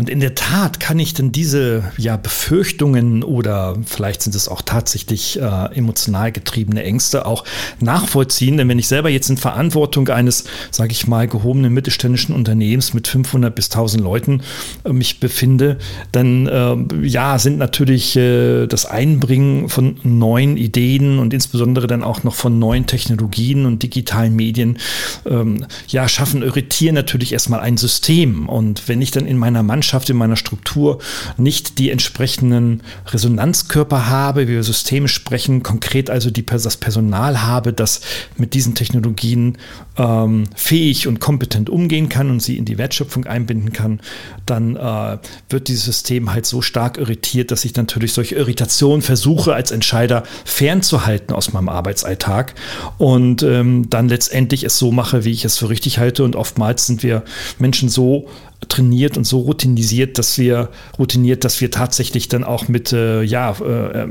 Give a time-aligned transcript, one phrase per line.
[0.00, 4.62] Und in der Tat kann ich dann diese ja, Befürchtungen oder vielleicht sind es auch
[4.62, 7.44] tatsächlich äh, emotional getriebene Ängste auch
[7.80, 8.56] nachvollziehen.
[8.56, 13.08] Denn wenn ich selber jetzt in Verantwortung eines, sage ich mal, gehobenen mittelständischen Unternehmens mit
[13.08, 14.40] 500 bis 1000 Leuten
[14.84, 15.76] äh, mich befinde,
[16.12, 22.24] dann äh, ja, sind natürlich äh, das Einbringen von neuen Ideen und insbesondere dann auch
[22.24, 24.78] noch von neuen Technologien und digitalen Medien,
[25.26, 28.48] ähm, ja, schaffen, irritieren natürlich erstmal ein System.
[28.48, 30.98] Und wenn ich dann in meiner Mannschaft, in meiner Struktur
[31.36, 37.72] nicht die entsprechenden Resonanzkörper habe, wie wir Systeme sprechen, konkret also die, das Personal habe,
[37.72, 38.00] das
[38.36, 39.58] mit diesen Technologien
[39.96, 44.00] ähm, fähig und kompetent umgehen kann und sie in die Wertschöpfung einbinden kann,
[44.46, 49.54] dann äh, wird dieses System halt so stark irritiert, dass ich natürlich solche Irritationen versuche,
[49.54, 52.54] als Entscheider fernzuhalten aus meinem Arbeitsalltag
[52.98, 56.24] und ähm, dann letztendlich es so mache, wie ich es für richtig halte.
[56.24, 57.22] Und oftmals sind wir
[57.58, 58.28] Menschen so
[58.68, 63.52] trainiert und so routinisiert, dass wir routiniert, dass wir tatsächlich dann auch mit äh, ja,
[63.52, 64.06] äh,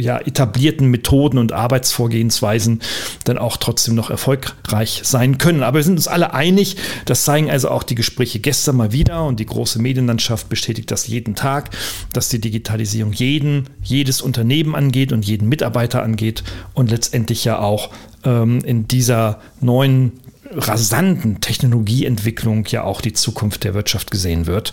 [0.00, 2.80] ja, etablierten Methoden und Arbeitsvorgehensweisen
[3.24, 5.62] dann auch trotzdem noch erfolgreich sein können.
[5.62, 9.24] Aber wir sind uns alle einig, das zeigen also auch die Gespräche gestern mal wieder
[9.24, 11.70] und die große Medienlandschaft bestätigt das jeden Tag,
[12.12, 17.90] dass die Digitalisierung jeden, jedes Unternehmen angeht und jeden Mitarbeiter angeht und letztendlich ja auch
[18.24, 20.12] ähm, in dieser neuen
[20.52, 24.72] rasanten Technologieentwicklung ja auch die Zukunft der Wirtschaft gesehen wird.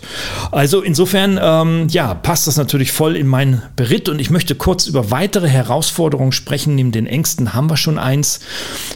[0.50, 4.86] Also insofern, ähm, ja, passt das natürlich voll in meinen Beritt und ich möchte kurz
[4.86, 6.74] über weitere Herausforderungen sprechen.
[6.74, 8.40] Neben den Ängsten haben wir schon eins.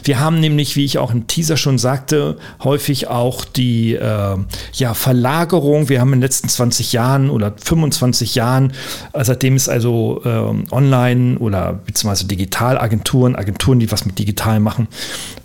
[0.03, 4.37] Wir haben nämlich, wie ich auch im Teaser schon sagte, häufig auch die äh,
[4.73, 5.89] ja, Verlagerung.
[5.89, 8.73] Wir haben in den letzten 20 Jahren oder 25 Jahren,
[9.13, 14.87] äh, seitdem es also äh, online oder beziehungsweise Digitalagenturen, Agenturen, die was mit digital machen,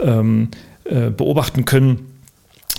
[0.01, 0.49] ähm,
[0.85, 2.15] äh, beobachten können,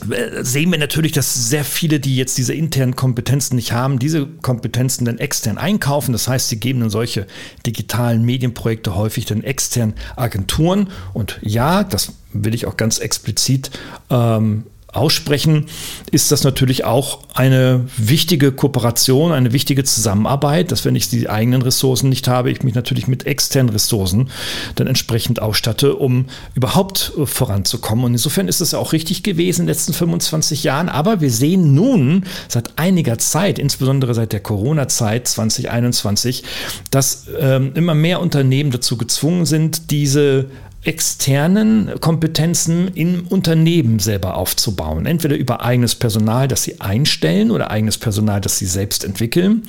[0.10, 4.28] äh, sehen wir natürlich, dass sehr viele, die jetzt diese internen Kompetenzen nicht haben, diese
[4.28, 6.12] Kompetenzen dann extern einkaufen.
[6.12, 7.28] Das heißt, sie geben dann solche
[7.66, 10.90] digitalen Medienprojekte häufig dann extern Agenturen.
[11.14, 13.72] Und ja, das will ich auch ganz explizit
[14.10, 15.66] ähm, aussprechen,
[16.12, 21.62] ist das natürlich auch eine wichtige Kooperation, eine wichtige Zusammenarbeit, dass wenn ich die eigenen
[21.62, 24.30] Ressourcen nicht habe, ich mich natürlich mit externen Ressourcen
[24.76, 28.06] dann entsprechend ausstatte, um überhaupt äh, voranzukommen.
[28.06, 30.90] Und insofern ist es auch richtig gewesen in den letzten 25 Jahren.
[30.90, 36.44] Aber wir sehen nun seit einiger Zeit, insbesondere seit der Corona-Zeit 2021,
[36.92, 40.46] dass ähm, immer mehr Unternehmen dazu gezwungen sind, diese
[40.86, 45.06] externen Kompetenzen im Unternehmen selber aufzubauen.
[45.06, 49.64] Entweder über eigenes Personal, das sie einstellen oder eigenes Personal, das sie selbst entwickeln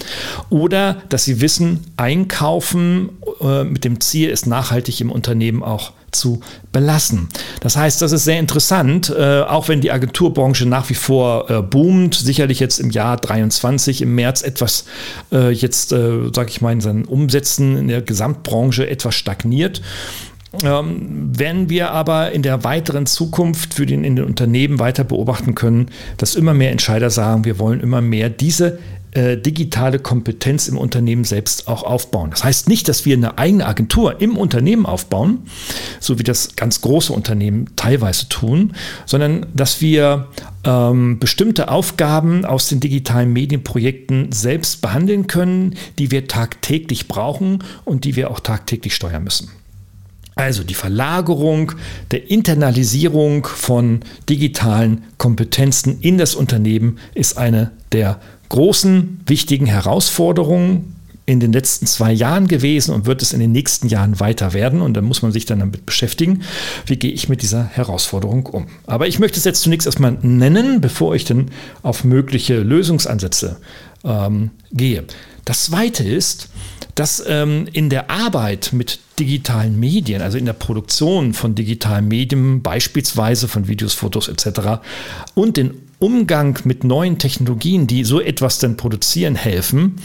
[0.50, 3.10] oder dass sie Wissen einkaufen
[3.40, 6.40] äh, mit dem Ziel, es nachhaltig im Unternehmen auch zu
[6.72, 7.28] belassen.
[7.60, 11.62] Das heißt, das ist sehr interessant, äh, auch wenn die Agenturbranche nach wie vor äh,
[11.62, 14.84] boomt, sicherlich jetzt im Jahr 23 im März etwas
[15.32, 19.82] äh, jetzt, äh, sage ich mal, in seinen Umsätzen in der Gesamtbranche etwas stagniert
[20.62, 25.54] ähm, werden wir aber in der weiteren Zukunft für den, in den Unternehmen weiter beobachten
[25.54, 28.78] können, dass immer mehr Entscheider sagen, wir wollen immer mehr diese
[29.16, 32.30] äh, digitale Kompetenz im Unternehmen selbst auch aufbauen.
[32.30, 35.38] Das heißt nicht, dass wir eine eigene Agentur im Unternehmen aufbauen,
[36.00, 38.74] so wie das ganz große Unternehmen teilweise tun,
[39.06, 40.28] sondern dass wir
[40.64, 48.04] ähm, bestimmte Aufgaben aus den digitalen Medienprojekten selbst behandeln können, die wir tagtäglich brauchen und
[48.04, 49.50] die wir auch tagtäglich steuern müssen.
[50.36, 51.72] Also die Verlagerung
[52.10, 58.20] der Internalisierung von digitalen Kompetenzen in das Unternehmen ist eine der
[58.50, 63.88] großen, wichtigen Herausforderungen in den letzten zwei Jahren gewesen und wird es in den nächsten
[63.88, 64.82] Jahren weiter werden.
[64.82, 66.42] Und dann muss man sich dann damit beschäftigen,
[66.84, 68.66] wie gehe ich mit dieser Herausforderung um.
[68.86, 71.50] Aber ich möchte es jetzt zunächst erstmal nennen, bevor ich dann
[71.82, 73.56] auf mögliche Lösungsansätze
[74.04, 75.04] ähm, gehe.
[75.46, 76.50] Das Zweite ist,
[76.96, 82.62] dass ähm, in der Arbeit mit digitalen Medien, also in der Produktion von digitalen Medien,
[82.62, 84.80] beispielsweise von Videos, Fotos etc.
[85.34, 89.96] und den Umgang mit neuen Technologien, die so etwas dann produzieren helfen,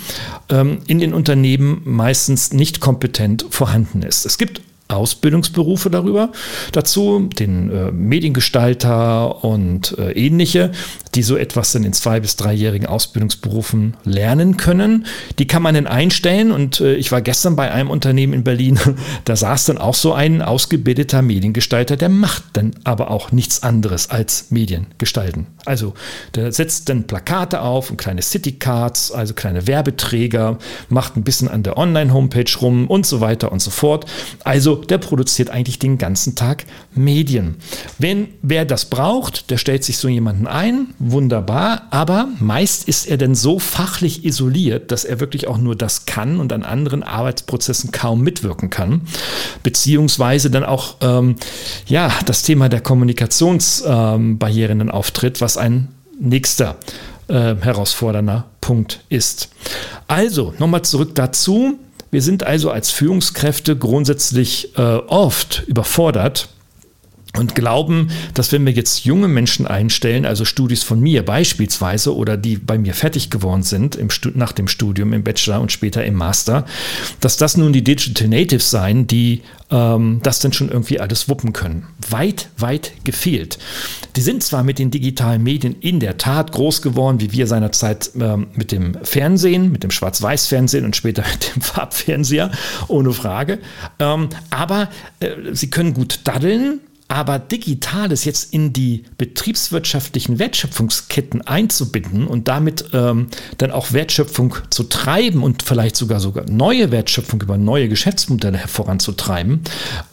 [0.50, 4.26] ähm, in den Unternehmen meistens nicht kompetent vorhanden ist.
[4.26, 4.62] Es gibt
[4.92, 6.32] Ausbildungsberufe darüber
[6.72, 10.72] dazu, den äh, Mediengestalter und äh, ähnliche,
[11.16, 15.06] die so etwas dann in zwei- bis dreijährigen Ausbildungsberufen lernen können.
[15.40, 18.80] Die kann man dann einstellen und äh, ich war gestern bei einem Unternehmen in Berlin,
[19.26, 24.10] da saß dann auch so ein ausgebildeter Mediengestalter, der macht dann aber auch nichts anderes
[24.10, 25.48] als Medien gestalten.
[25.66, 25.94] Also
[26.36, 30.58] der setzt dann Plakate auf und kleine Citycards, also kleine Werbeträger,
[30.90, 34.06] macht ein bisschen an der Online-Homepage rum und so weiter und so fort.
[34.44, 37.56] Also der produziert eigentlich den ganzen Tag Medien.
[37.98, 43.18] Wenn wer das braucht, der stellt sich so jemanden ein, wunderbar, aber meist ist er
[43.18, 47.92] denn so fachlich isoliert, dass er wirklich auch nur das kann und an anderen Arbeitsprozessen
[47.92, 49.02] kaum mitwirken kann,
[49.64, 51.36] beziehungsweise dann auch ähm,
[51.88, 55.90] ja das Thema der Kommunikationsbarrieren ähm, auftritt, was ein
[56.20, 56.78] nächster
[57.28, 59.50] äh, herausfordernder Punkt ist.
[60.08, 61.80] Also nochmal zurück dazu.
[62.12, 66.50] Wir sind also als Führungskräfte grundsätzlich äh, oft überfordert
[67.38, 72.36] und glauben, dass wenn wir jetzt junge Menschen einstellen, also Studis von mir beispielsweise oder
[72.36, 76.16] die bei mir fertig geworden sind im nach dem Studium im Bachelor und später im
[76.16, 76.66] Master,
[77.22, 79.42] dass das nun die Digital Natives seien, die
[79.72, 81.88] ähm, das dann schon irgendwie alles wuppen können.
[82.10, 83.58] Weit, weit gefehlt.
[84.18, 88.12] Die sind zwar mit den digitalen Medien in der Tat groß geworden, wie wir seinerzeit
[88.20, 92.52] ähm, mit dem Fernsehen, mit dem Schwarz-Weiß-Fernsehen und später mit dem Farbfernseher,
[92.90, 93.60] ohne Frage.
[94.00, 94.90] Ähm, aber
[95.22, 96.82] äh, sie können gut daddeln,
[97.12, 103.28] aber Digitales jetzt in die betriebswirtschaftlichen Wertschöpfungsketten einzubinden und damit ähm,
[103.58, 109.60] dann auch Wertschöpfung zu treiben und vielleicht sogar sogar neue Wertschöpfung über neue Geschäftsmodelle voranzutreiben,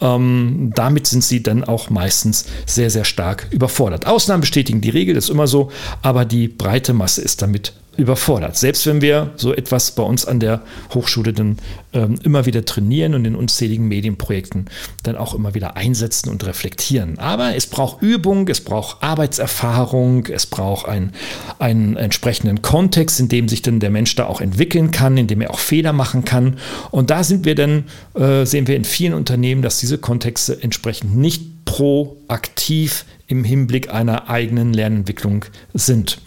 [0.00, 4.08] ähm, damit sind sie dann auch meistens sehr, sehr stark überfordert.
[4.08, 5.70] Ausnahmen bestätigen die Regel, das ist immer so,
[6.02, 8.56] aber die breite Masse ist damit überfordert.
[8.56, 10.62] Selbst wenn wir so etwas bei uns an der
[10.94, 11.58] Hochschule dann
[11.92, 14.66] ähm, immer wieder trainieren und in unzähligen Medienprojekten
[15.02, 17.18] dann auch immer wieder einsetzen und reflektieren.
[17.18, 21.12] Aber es braucht Übung, es braucht Arbeitserfahrung, es braucht ein,
[21.58, 25.40] einen entsprechenden Kontext, in dem sich dann der Mensch da auch entwickeln kann, in dem
[25.40, 26.58] er auch Fehler machen kann.
[26.92, 27.84] Und da sind wir dann,
[28.14, 34.30] äh, sehen wir in vielen Unternehmen, dass diese Kontexte entsprechend nicht proaktiv im Hinblick einer
[34.30, 35.44] eigenen Lernentwicklung
[35.74, 36.18] sind.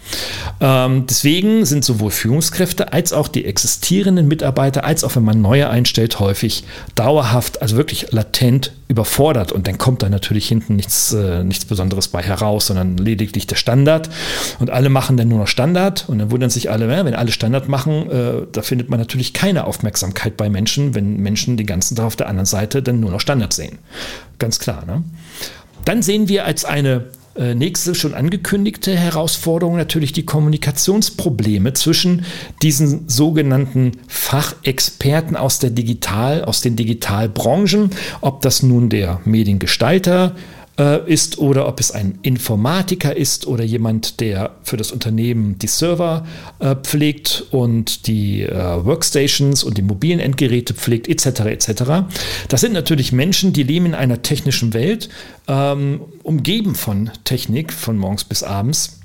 [0.59, 5.67] Ähm, deswegen sind sowohl Führungskräfte als auch die existierenden Mitarbeiter, als auch wenn man neue
[5.67, 6.63] einstellt, häufig
[6.93, 9.51] dauerhaft, also wirklich latent überfordert.
[9.51, 13.55] Und dann kommt da natürlich hinten nichts, äh, nichts Besonderes bei heraus, sondern lediglich der
[13.55, 14.11] Standard.
[14.59, 16.07] Und alle machen dann nur noch Standard.
[16.07, 19.65] Und dann wundern sich alle, wenn alle Standard machen, äh, da findet man natürlich keine
[19.65, 23.21] Aufmerksamkeit bei Menschen, wenn Menschen den ganzen Tag auf der anderen Seite dann nur noch
[23.21, 23.79] Standard sehen.
[24.37, 24.85] Ganz klar.
[24.85, 25.03] Ne?
[25.85, 27.05] Dann sehen wir als eine
[27.35, 32.25] äh, nächste schon angekündigte Herausforderung natürlich die Kommunikationsprobleme zwischen
[32.61, 40.35] diesen sogenannten Fachexperten aus der Digital, aus den Digitalbranchen, ob das nun der Mediengestalter,
[40.79, 45.67] äh, ist oder ob es ein Informatiker ist oder jemand, der für das Unternehmen die
[45.67, 46.25] Server
[46.59, 51.41] äh, pflegt und die äh, Workstations und die mobilen Endgeräte pflegt, etc.
[51.41, 51.83] etc.
[52.47, 55.09] Das sind natürlich Menschen, die leben in einer technischen Welt,
[55.47, 59.00] ähm, umgeben von Technik von morgens bis abends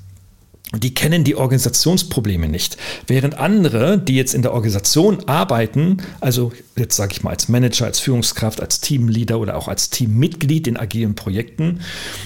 [0.73, 2.75] die kennen die Organisationsprobleme nicht.
[3.07, 7.85] Während andere, die jetzt in der Organisation arbeiten, also jetzt sage ich mal als Manager,
[7.85, 11.79] als Führungskraft, als Teamleader oder auch als Teammitglied in agilen Projekten,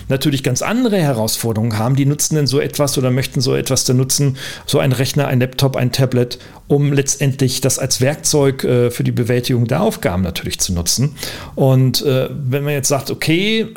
[0.10, 1.96] natürlich ganz andere Herausforderungen haben.
[1.96, 5.40] Die nutzen denn so etwas oder möchten so etwas dann nutzen, so ein Rechner, ein
[5.40, 10.60] Laptop, ein Tablet, um letztendlich das als Werkzeug äh, für die Bewältigung der Aufgaben natürlich
[10.60, 11.16] zu nutzen.
[11.54, 13.68] Und äh, wenn man jetzt sagt, okay,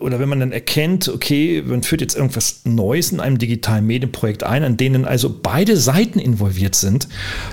[0.00, 4.42] oder wenn man dann erkennt, okay, man führt jetzt irgendwas Neues in einem digitalen Medienprojekt
[4.42, 7.08] ein, an denen also beide Seiten involviert sind,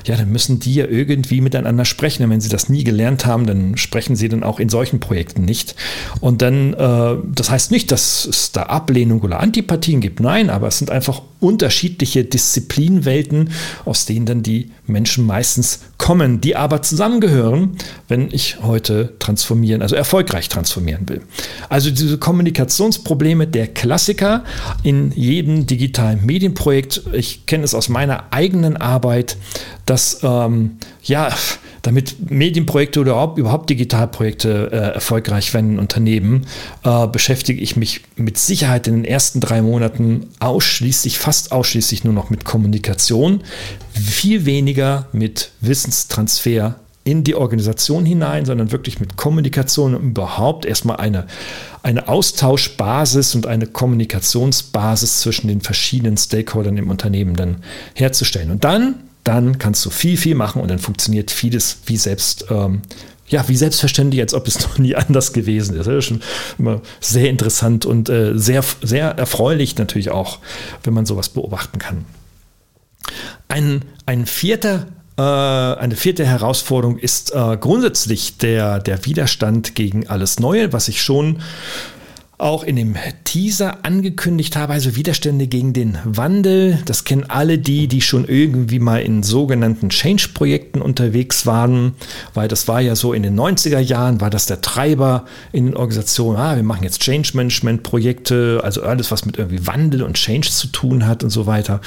[0.05, 2.23] ja, dann müssen die ja irgendwie miteinander sprechen.
[2.23, 5.45] Und wenn sie das nie gelernt haben, dann sprechen sie dann auch in solchen Projekten
[5.45, 5.75] nicht.
[6.19, 10.67] Und dann, äh, das heißt nicht, dass es da Ablehnung oder Antipathien gibt, nein, aber
[10.67, 13.51] es sind einfach unterschiedliche Disziplinwelten,
[13.85, 19.95] aus denen dann die Menschen meistens kommen, die aber zusammengehören, wenn ich heute transformieren, also
[19.95, 21.21] erfolgreich transformieren will.
[21.69, 24.43] Also diese Kommunikationsprobleme der Klassiker
[24.83, 27.01] in jedem digitalen Medienprojekt.
[27.13, 29.37] Ich kenne es aus meiner eigenen Arbeit,
[29.85, 31.29] dass ähm, ja
[31.85, 36.47] damit Medienprojekte oder überhaupt Digitalprojekte äh, erfolgreich werden Unternehmen,
[36.83, 42.13] äh, beschäftige ich mich mit Sicherheit in den ersten drei Monaten ausschließlich, fast ausschließlich nur
[42.13, 43.41] noch mit Kommunikation,
[43.93, 46.75] viel weniger mit Wissenstransfer
[47.05, 51.27] in die Organisation hinein, sondern wirklich mit Kommunikation und überhaupt erstmal eine,
[51.83, 57.57] eine Austauschbasis und eine Kommunikationsbasis zwischen den verschiedenen Stakeholdern im Unternehmen dann
[57.93, 58.51] herzustellen.
[58.51, 58.95] Und dann
[59.25, 62.83] dann kannst du viel, viel machen und dann funktioniert vieles wie selbst, ähm,
[63.27, 65.87] ja, wie selbstverständlich, als ob es noch nie anders gewesen ist.
[65.87, 66.21] Das ist schon
[66.59, 70.39] immer sehr interessant und äh, sehr, sehr erfreulich natürlich auch,
[70.83, 72.05] wenn man sowas beobachten kann.
[73.47, 74.87] Ein, ein vierter
[75.21, 81.41] eine vierte Herausforderung ist äh, grundsätzlich der, der Widerstand gegen alles Neue, was ich schon
[82.37, 86.79] auch in dem Teaser angekündigt habe, also Widerstände gegen den Wandel.
[86.85, 91.93] Das kennen alle die, die schon irgendwie mal in sogenannten Change-Projekten unterwegs waren,
[92.33, 95.77] weil das war ja so in den 90er Jahren, war das der Treiber in den
[95.77, 100.67] Organisationen, ah, wir machen jetzt Change-Management-Projekte, also alles, was mit irgendwie Wandel und Change zu
[100.67, 101.79] tun hat und so weiter.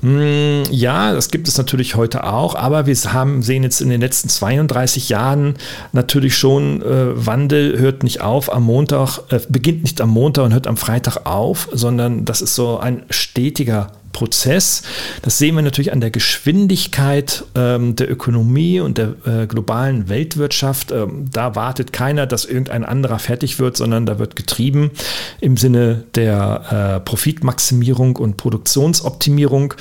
[0.00, 4.00] Hm, ja, das gibt es natürlich heute auch, aber wir haben, sehen jetzt in den
[4.00, 5.54] letzten 32 Jahren
[5.92, 10.52] natürlich schon, äh, Wandel hört nicht auf am Montag, äh, beginnt nicht am Montag und
[10.52, 14.82] hört am Freitag auf, sondern das ist so ein stetiger Prozess.
[15.22, 20.92] Das sehen wir natürlich an der Geschwindigkeit ähm, der Ökonomie und der äh, globalen Weltwirtschaft.
[20.92, 24.90] Ähm, da wartet keiner, dass irgendein anderer fertig wird, sondern da wird getrieben
[25.40, 29.74] im Sinne der äh, Profitmaximierung und Produktionsoptimierung.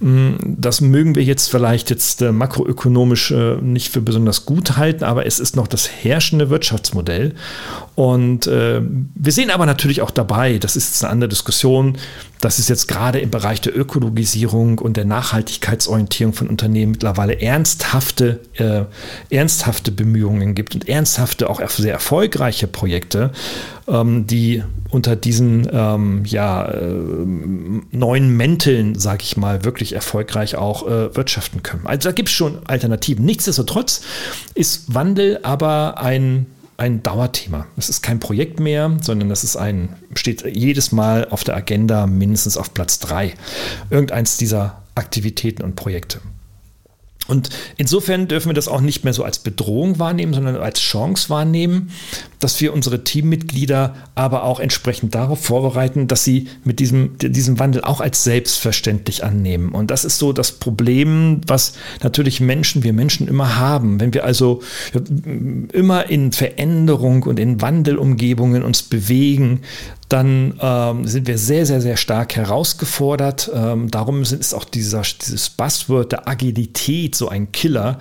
[0.00, 5.04] Mm, das mögen wir jetzt vielleicht jetzt äh, makroökonomisch äh, nicht für besonders gut halten,
[5.04, 7.34] aber es ist noch das herrschende Wirtschaftsmodell.
[7.94, 8.80] Und äh,
[9.14, 11.96] wir sehen aber natürlich auch dabei, das ist jetzt eine andere Diskussion,
[12.40, 18.40] dass es jetzt gerade im Bereich der Ökologisierung und der Nachhaltigkeitsorientierung von Unternehmen mittlerweile ernsthafte,
[18.54, 18.84] äh,
[19.34, 23.32] ernsthafte Bemühungen gibt und ernsthafte, auch sehr erfolgreiche Projekte,
[23.88, 26.94] ähm, die unter diesen ähm, ja, äh,
[27.90, 31.86] neuen Mänteln, sage ich mal, wirklich erfolgreich auch äh, wirtschaften können.
[31.86, 33.24] Also da gibt es schon Alternativen.
[33.24, 34.02] Nichtsdestotrotz
[34.54, 37.66] ist Wandel aber ein ein Dauerthema.
[37.76, 42.06] Es ist kein Projekt mehr, sondern das ist ein, steht jedes Mal auf der Agenda
[42.06, 43.34] mindestens auf Platz drei.
[43.90, 46.20] Irgendeins dieser Aktivitäten und Projekte.
[47.26, 51.30] Und insofern dürfen wir das auch nicht mehr so als Bedrohung wahrnehmen, sondern als Chance
[51.30, 51.90] wahrnehmen,
[52.44, 57.82] dass wir unsere Teammitglieder aber auch entsprechend darauf vorbereiten, dass sie mit diesem, diesem Wandel
[57.82, 59.70] auch als selbstverständlich annehmen.
[59.70, 61.72] Und das ist so das Problem, was
[62.02, 63.98] natürlich Menschen, wir Menschen immer haben.
[63.98, 64.62] Wenn wir also
[65.72, 69.62] immer in Veränderung und in Wandelumgebungen uns bewegen,
[70.08, 73.50] dann ähm, sind wir sehr, sehr, sehr stark herausgefordert.
[73.54, 77.98] Ähm, darum ist auch dieser, dieses Buzzword der Agilität so ein Killer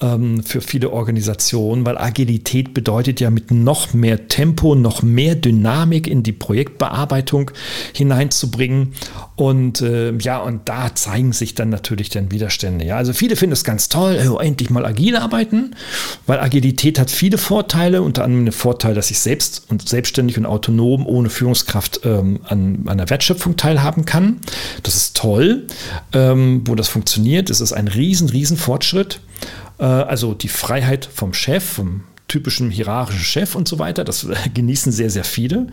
[0.00, 6.06] ähm, für viele Organisationen, weil Agilität bedeutet ja mit noch mehr Tempo, noch mehr Dynamik
[6.06, 7.50] in die Projektbearbeitung
[7.92, 8.94] hineinzubringen.
[9.36, 12.84] Und äh, ja, und da zeigen sich dann natürlich dann Widerstände.
[12.84, 15.74] Ja, also viele finden es ganz toll, oh, endlich mal agil arbeiten,
[16.26, 20.46] weil Agilität hat viele Vorteile, unter anderem den Vorteil, dass ich selbst und selbstständig und
[20.46, 24.40] autonom ohne Führungskraft ähm, an, an der Wertschöpfung teilhaben kann.
[24.82, 25.66] Das ist toll,
[26.12, 27.50] ähm, wo das funktioniert.
[27.50, 29.20] Es ist ein riesen, riesen Fortschritt.
[29.78, 34.04] Äh, also die Freiheit vom Chef, vom typischen hierarchischen Chef und so weiter.
[34.04, 35.66] Das genießen sehr, sehr viele.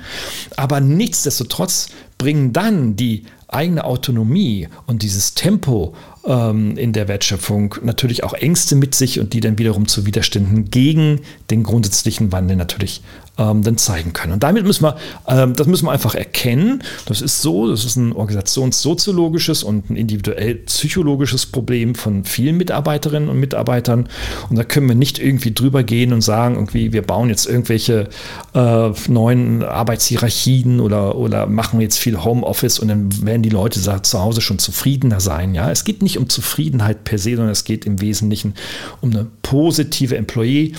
[0.58, 1.88] Aber nichtsdestotrotz
[2.18, 8.76] bringen dann die eigene Autonomie und dieses Tempo ähm, in der Wertschöpfung natürlich auch Ängste
[8.76, 13.02] mit sich und die dann wiederum zu Widerständen gegen den grundsätzlichen Wandel natürlich
[13.40, 14.34] ähm, dann zeigen können.
[14.34, 16.84] Und damit müssen wir, ähm, das müssen wir einfach erkennen.
[17.06, 23.30] Das ist so, das ist ein organisationssoziologisches und ein individuell psychologisches Problem von vielen Mitarbeiterinnen
[23.30, 24.10] und Mitarbeitern.
[24.50, 28.10] Und da können wir nicht irgendwie drüber gehen und sagen, irgendwie, wir bauen jetzt irgendwelche
[28.54, 34.20] äh, neuen Arbeitshierarchien oder, oder machen jetzt viel Homeoffice und dann werden die Leute zu
[34.20, 35.56] Hause schon zufriedener sein.
[35.56, 38.56] Ja, es geht nicht um Zufriedenheit per se, sondern es geht im Wesentlichen
[39.02, 40.74] um eine positive Employee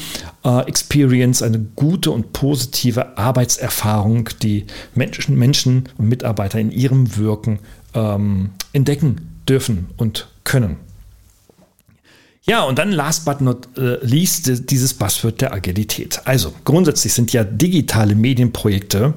[0.45, 2.50] äh, Experience, eine gute und positive
[3.19, 7.61] Arbeitserfahrung, die Menschen, Menschen und Mitarbeiter in ihrem Wirken
[7.95, 10.77] ähm, entdecken dürfen und können.
[12.47, 16.23] Ja, und dann last but not äh, least dieses Buzzword der Agilität.
[16.25, 19.13] Also grundsätzlich sind ja digitale Medienprojekte,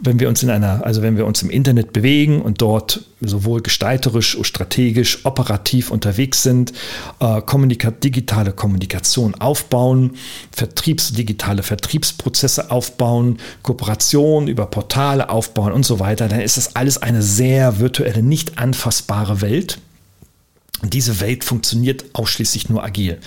[0.00, 3.62] wenn wir uns in einer, also wenn wir uns im Internet bewegen und dort sowohl
[3.62, 6.72] gestalterisch, strategisch, operativ unterwegs sind,
[7.20, 10.16] äh, kommunika digitale Kommunikation aufbauen,
[10.50, 16.98] Vertriebs, digitale Vertriebsprozesse aufbauen, Kooperation über Portale aufbauen und so weiter, dann ist das alles
[16.98, 19.78] eine sehr virtuelle, nicht anfassbare Welt.
[20.82, 23.18] Diese Welt funktioniert ausschließlich nur agil.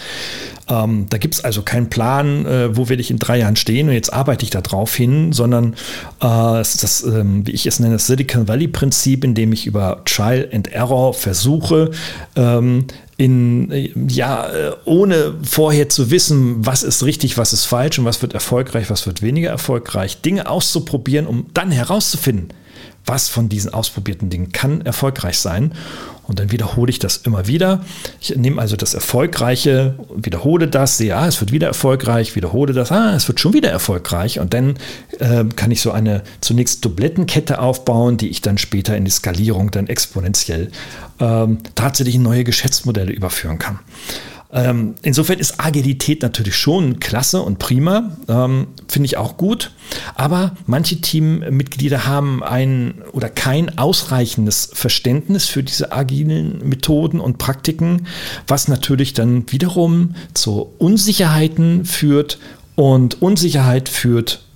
[0.68, 3.88] Ähm, da gibt es also keinen Plan, äh, wo will ich in drei Jahren stehen
[3.88, 5.76] und jetzt arbeite ich da drauf hin, sondern
[6.22, 9.66] äh, es ist das, ähm, wie ich es nenne, das Silicon Valley-Prinzip, in dem ich
[9.66, 11.90] über Trial and Error versuche,
[12.36, 12.86] ähm,
[13.18, 18.06] in, äh, ja, äh, ohne vorher zu wissen, was ist richtig, was ist falsch und
[18.06, 22.54] was wird erfolgreich, was wird weniger erfolgreich, Dinge auszuprobieren, um dann herauszufinden,
[23.06, 25.74] was von diesen ausprobierten Dingen kann erfolgreich sein.
[26.30, 27.84] Und dann wiederhole ich das immer wieder.
[28.22, 32.92] Ich nehme also das Erfolgreiche, wiederhole das, sehe, ah, es wird wieder erfolgreich, wiederhole das,
[32.92, 34.40] ah, es wird schon wieder erfolgreich.
[34.40, 34.78] Und dann
[35.18, 39.72] äh, kann ich so eine zunächst Dublettenkette aufbauen, die ich dann später in die Skalierung
[39.72, 40.70] dann exponentiell
[41.20, 43.80] ähm, tatsächlich in neue Geschäftsmodelle überführen kann.
[44.52, 49.72] Ähm, insofern ist Agilität natürlich schon klasse und prima, ähm, finde ich auch gut.
[50.16, 58.08] Aber manche Teammitglieder haben ein oder kein ausreichendes Verständnis für diese agilen Methoden und Praktiken,
[58.48, 62.40] was natürlich dann wiederum zu Unsicherheiten führt
[62.76, 64.49] und Unsicherheit führt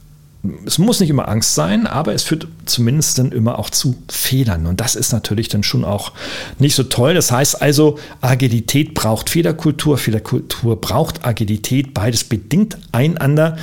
[0.66, 4.66] es muss nicht immer Angst sein, aber es führt zumindest dann immer auch zu Fehlern.
[4.66, 6.12] Und das ist natürlich dann schon auch
[6.60, 7.14] nicht so toll.
[7.14, 13.56] Das heißt also, Agilität braucht Fehlerkultur, Fehlerkultur braucht Agilität, beides bedingt einander.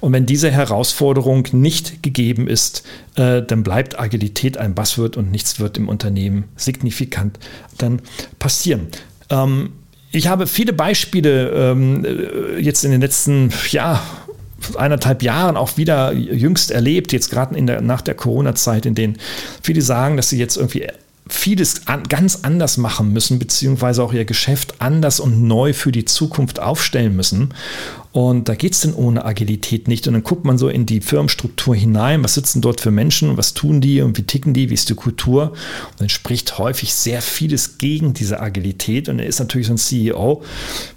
[0.00, 2.82] Und wenn diese Herausforderung nicht gegeben ist,
[3.14, 7.38] äh, dann bleibt Agilität ein Buzzword und nichts wird im Unternehmen signifikant
[7.78, 8.02] dann
[8.38, 8.88] passieren.
[9.30, 9.70] Ähm,
[10.12, 14.02] ich habe viele Beispiele ähm, äh, jetzt in den letzten, ja,
[14.74, 19.18] eineinhalb Jahren auch wieder jüngst erlebt, jetzt gerade in der, nach der Corona-Zeit, in denen
[19.62, 20.88] viele sagen, dass sie jetzt irgendwie
[21.28, 26.04] vieles an, ganz anders machen müssen, beziehungsweise auch ihr Geschäft anders und neu für die
[26.04, 27.52] Zukunft aufstellen müssen.
[28.16, 30.08] Und da geht es denn ohne Agilität nicht.
[30.08, 33.52] Und dann guckt man so in die Firmenstruktur hinein, was sitzen dort für Menschen, was
[33.52, 35.50] tun die und wie ticken die, wie ist die Kultur.
[35.50, 39.10] Und dann spricht häufig sehr vieles gegen diese Agilität.
[39.10, 40.42] Und er ist natürlich so ein CEO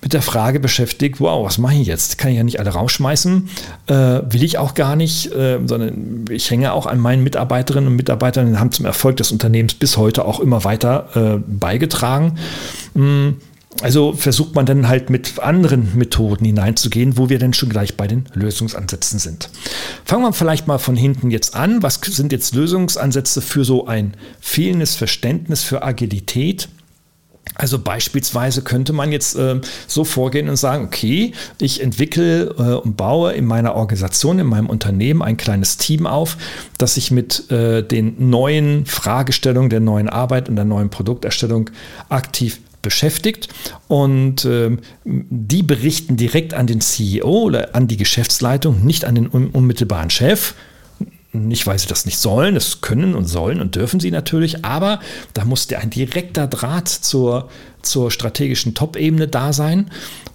[0.02, 2.18] mit der Frage beschäftigt, wow, was mache ich jetzt?
[2.18, 3.50] Kann ich ja nicht alle rausschmeißen,
[3.88, 7.98] äh, will ich auch gar nicht, äh, sondern ich hänge auch an meinen Mitarbeiterinnen und
[7.98, 12.40] Mitarbeitern, die haben zum Erfolg des Unternehmens bis heute auch immer weiter äh, beigetragen.
[12.94, 13.32] Mm.
[13.82, 18.08] Also versucht man dann halt mit anderen Methoden hineinzugehen, wo wir dann schon gleich bei
[18.08, 19.50] den Lösungsansätzen sind.
[20.06, 21.84] Fangen wir vielleicht mal von hinten jetzt an.
[21.84, 26.68] Was sind jetzt Lösungsansätze für so ein fehlendes Verständnis für Agilität?
[27.56, 32.96] Also beispielsweise könnte man jetzt äh, so vorgehen und sagen, okay, ich entwickle äh, und
[32.96, 36.38] baue in meiner Organisation, in meinem Unternehmen ein kleines Team auf,
[36.78, 41.70] das sich mit äh, den neuen Fragestellungen der neuen Arbeit und der neuen Produkterstellung
[42.08, 43.50] aktiv beschäftigt
[43.88, 49.28] und äh, die berichten direkt an den CEO oder an die Geschäftsleitung, nicht an den
[49.28, 50.56] unmittelbaren Chef.
[51.32, 55.00] Nicht, weil sie das nicht sollen, das können und sollen und dürfen sie natürlich, aber
[55.36, 57.50] da muss ein direkter Draht zur,
[57.84, 59.92] zur strategischen Top-Ebene da sein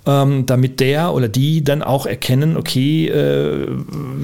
[0.06, 3.66] ähm, damit der oder die dann auch erkennen, okay, äh,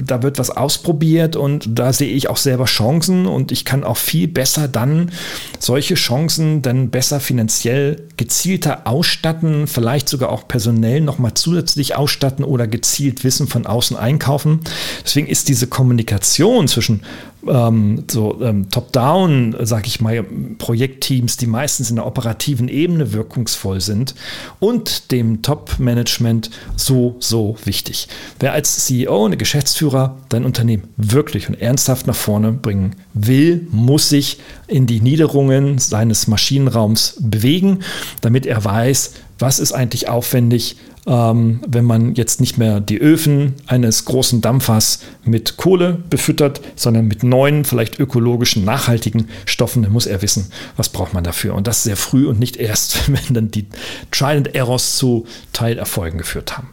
[0.05, 3.97] da wird was ausprobiert und da sehe ich auch selber Chancen und ich kann auch
[3.97, 5.11] viel besser dann
[5.59, 12.67] solche Chancen dann besser finanziell gezielter ausstatten, vielleicht sogar auch personell nochmal zusätzlich ausstatten oder
[12.67, 14.59] gezielt Wissen von außen einkaufen.
[15.03, 17.01] Deswegen ist diese Kommunikation zwischen
[17.47, 20.23] ähm, so ähm, top-down, sag ich mal,
[20.57, 24.15] Projektteams, die meistens in der operativen Ebene wirkungsvoll sind
[24.59, 28.07] und dem Top-Management so, so wichtig.
[28.39, 34.09] Wer als CEO und Geschäftsführer dein Unternehmen wirklich und ernsthaft nach vorne bringen will, muss
[34.09, 37.79] sich in die Niederungen seines Maschinenraums bewegen,
[38.21, 40.77] damit er weiß, was ist eigentlich aufwendig,
[41.07, 47.07] ähm, wenn man jetzt nicht mehr die Öfen eines großen Dampfers mit Kohle befüttert, sondern
[47.07, 51.55] mit neuen, vielleicht ökologischen, nachhaltigen Stoffen, dann muss er wissen, was braucht man dafür.
[51.55, 53.67] Und das sehr früh und nicht erst, wenn dann die
[54.11, 56.69] Trial and Errors zu Teilerfolgen geführt haben.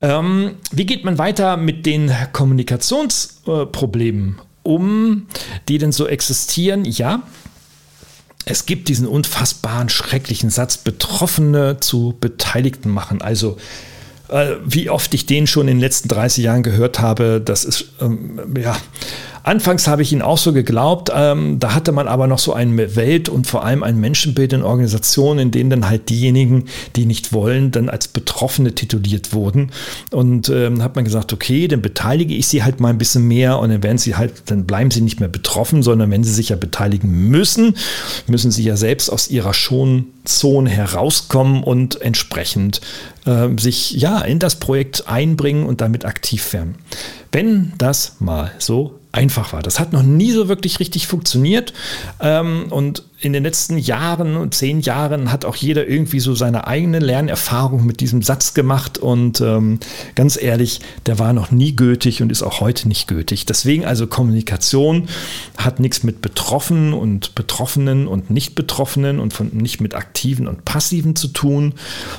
[0.00, 5.26] Ähm, wie geht man weiter mit den Kommunikationsproblemen äh, um,
[5.68, 6.84] die denn so existieren?
[6.84, 7.22] Ja,
[8.44, 13.22] es gibt diesen unfassbaren, schrecklichen Satz, Betroffene zu Beteiligten machen.
[13.22, 13.56] Also
[14.28, 17.92] äh, wie oft ich den schon in den letzten 30 Jahren gehört habe, das ist
[18.00, 18.76] ähm, ja
[19.44, 22.76] Anfangs habe ich ihn auch so geglaubt, ähm, da hatte man aber noch so ein
[22.76, 27.32] Welt- und vor allem ein Menschenbild in Organisationen, in denen dann halt diejenigen, die nicht
[27.32, 29.72] wollen, dann als Betroffene tituliert wurden.
[30.10, 33.58] Und ähm, hat man gesagt, okay, dann beteilige ich sie halt mal ein bisschen mehr
[33.58, 36.50] und dann werden sie halt, dann bleiben sie nicht mehr betroffen, sondern wenn sie sich
[36.50, 37.76] ja beteiligen müssen,
[38.28, 42.80] müssen sie ja selbst aus ihrer Schonzone herauskommen und entsprechend
[43.24, 46.76] äh, sich ja in das Projekt einbringen und damit aktiv werden.
[47.32, 49.62] Wenn das mal so einfach war.
[49.62, 51.74] Das hat noch nie so wirklich richtig funktioniert.
[52.18, 56.66] Ähm, und in den letzten Jahren und zehn Jahren hat auch jeder irgendwie so seine
[56.66, 58.98] eigene Lernerfahrung mit diesem Satz gemacht.
[58.98, 59.78] Und ähm,
[60.14, 63.46] ganz ehrlich, der war noch nie gültig und ist auch heute nicht gültig.
[63.46, 65.08] Deswegen also Kommunikation
[65.58, 71.14] hat nichts mit Betroffenen und Betroffenen und Nicht-Betroffenen und von, nicht mit Aktiven und Passiven
[71.14, 71.74] zu tun.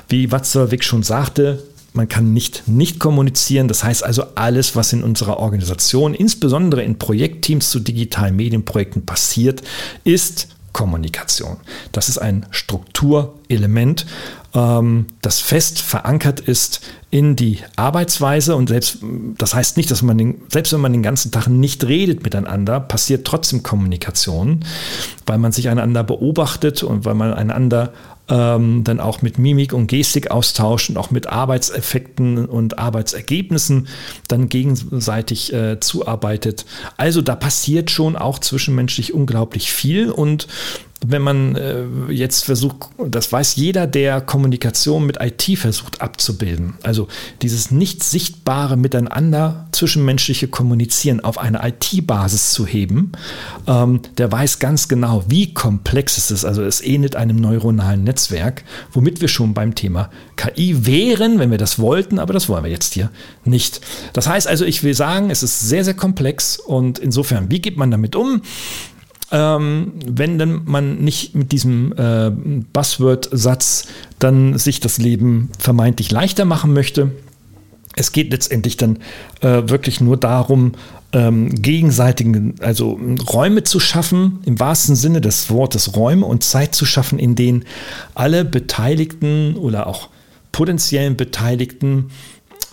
[0.10, 3.68] Wie Watzlawick schon sagte, man kann nicht nicht kommunizieren.
[3.68, 9.62] Das heißt also, alles, was in unserer Organisation, insbesondere in Projektteams zu digitalen Medienprojekten passiert,
[10.04, 11.58] ist Kommunikation.
[11.92, 14.08] Das ist ein Strukturelement,
[14.56, 18.98] ähm, das fest verankert ist in die Arbeitsweise und selbst,
[19.38, 22.80] das heißt nicht, dass man den, selbst wenn man den ganzen Tag nicht redet miteinander,
[22.80, 24.66] passiert trotzdem Kommunikation,
[25.28, 27.94] weil man sich einander beobachtet und weil man einander
[28.30, 33.88] ähm, dann auch mit Mimik und Gestik austauschen, auch mit Arbeitseffekten und Arbeitsergebnissen
[34.28, 36.66] dann gegenseitig äh, zuarbeitet.
[36.98, 40.48] Also da passiert schon auch zwischenmenschlich unglaublich viel und
[41.06, 47.08] wenn man äh, jetzt versucht, das weiß jeder, der Kommunikation mit IT versucht abzubilden, also
[47.42, 53.12] dieses nicht sichtbare Miteinander zwischenmenschliche Kommunizieren auf eine IT-Basis zu heben,
[53.68, 56.46] ähm, der weiß ganz genau, wie komplex es ist.
[56.46, 61.58] Also es ähnelt einem neuronalen Netzwerk, womit wir schon beim Thema KI wären, wenn wir
[61.58, 63.10] das wollten, aber das wollen wir jetzt hier
[63.44, 63.82] nicht.
[64.14, 67.78] Das heißt also, ich will sagen, es ist sehr, sehr komplex und insofern, wie geht
[67.78, 68.42] man damit um?
[69.34, 72.32] Ähm, wenn denn man nicht mit diesem äh,
[72.72, 73.88] Buzzword-Satz
[74.20, 77.12] dann sich das Leben vermeintlich leichter machen möchte.
[77.96, 79.00] Es geht letztendlich dann
[79.42, 80.74] äh, wirklich nur darum,
[81.14, 83.00] ähm, gegenseitigen, also
[83.32, 87.66] Räume zu schaffen, im wahrsten Sinne des Wortes Räume und Zeit zu schaffen, in denen
[88.14, 90.10] alle Beteiligten oder auch
[90.52, 92.12] potenziellen Beteiligten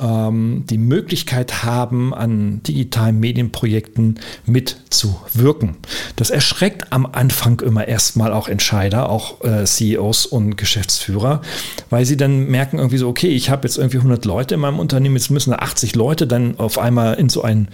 [0.01, 5.77] ähm, die Möglichkeit haben, an digitalen Medienprojekten mitzuwirken.
[6.17, 11.43] Das erschreckt am Anfang immer erstmal auch Entscheider, auch äh, CEOs und Geschäftsführer,
[11.91, 14.79] weil sie dann merken irgendwie so, okay, ich habe jetzt irgendwie 100 Leute in meinem
[14.79, 17.69] Unternehmen, jetzt müssen 80 Leute dann auf einmal in so einen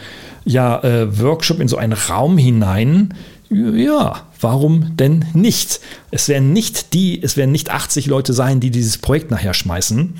[0.44, 3.14] ja, äh, Workshop, in so einen Raum hinein.
[3.48, 5.80] Ja, warum denn nicht?
[6.10, 10.14] Es werden nicht die, es werden nicht 80 Leute sein, die dieses Projekt nachher schmeißen,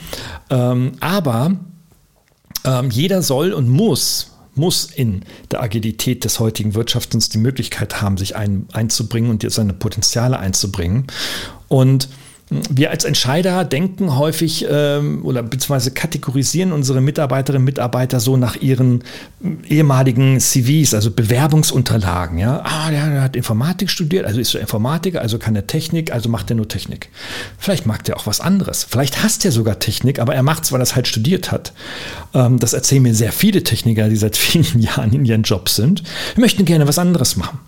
[0.51, 1.57] ähm, aber
[2.67, 8.17] ähm, jeder soll und muss muss in der Agilität des heutigen Wirtschaftens die Möglichkeit haben,
[8.17, 11.07] sich ein, einzubringen und seine Potenziale einzubringen.
[11.69, 12.09] Und
[12.49, 18.55] wir als Entscheider denken häufig ähm, oder beziehungsweise kategorisieren unsere Mitarbeiterinnen und Mitarbeiter so nach
[18.55, 19.03] ihren
[19.69, 22.39] ehemaligen CVs, also Bewerbungsunterlagen.
[22.39, 22.63] Ja?
[22.65, 26.49] Ah, der, hat Informatik studiert, also ist er Informatiker, also kann er Technik, also macht
[26.51, 27.09] er nur Technik.
[27.59, 28.85] Vielleicht mag der auch was anderes.
[28.89, 31.73] Vielleicht hasst er sogar Technik, aber er macht es, weil er es halt studiert hat.
[32.33, 36.05] Ähm, das erzählen mir sehr viele Techniker, die seit vielen Jahren in ihren Jobs sind.
[36.37, 37.59] Wir möchten gerne was anderes machen.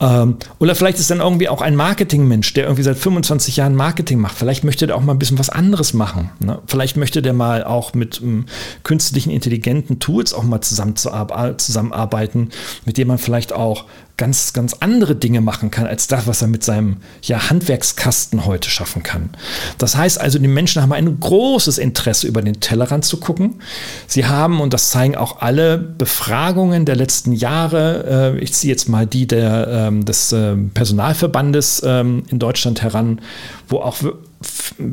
[0.00, 4.18] Ähm, oder vielleicht ist dann irgendwie auch ein Marketingmensch, der irgendwie seit 25 Jahren Marketing
[4.18, 4.36] macht.
[4.36, 6.30] Vielleicht möchte der auch mal ein bisschen was anderes machen.
[6.38, 6.60] Ne?
[6.66, 8.46] Vielleicht möchte der mal auch mit ähm,
[8.84, 12.50] künstlichen, intelligenten Tools auch mal zusammen zusammenarbeiten,
[12.84, 13.84] mit dem man vielleicht auch
[14.18, 18.68] ganz, ganz andere Dinge machen kann, als das, was er mit seinem ja, Handwerkskasten heute
[18.68, 19.30] schaffen kann.
[19.78, 23.62] Das heißt also, die Menschen haben ein großes Interesse, über den Tellerrand zu gucken.
[24.06, 28.88] Sie haben, und das zeigen auch alle Befragungen der letzten Jahre, äh, ich ziehe jetzt
[28.88, 33.20] mal die der, ähm, des äh, Personalverbandes ähm, in Deutschland heran,
[33.68, 33.96] wo auch